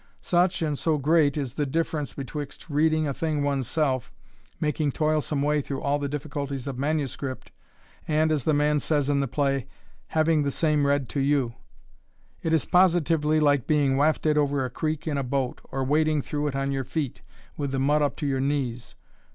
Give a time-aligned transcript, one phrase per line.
[0.23, 4.11] Such, and so great is the difference betwixt reading a thing one's self,
[4.59, 7.51] making toilsome way through all the difficulties of manuscript,
[8.07, 9.67] and, as the man says in the play,
[10.07, 11.53] "having the same read to you;"
[12.41, 16.47] it is positively like being wafted over a creek in a boat, or wading through
[16.47, 17.21] it on your feet,
[17.55, 18.95] with the mud up to your knees.